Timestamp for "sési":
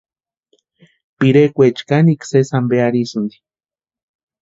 2.29-2.53